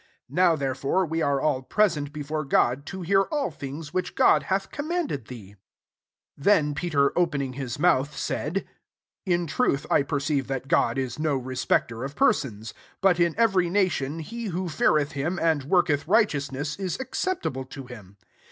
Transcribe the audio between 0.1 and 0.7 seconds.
Now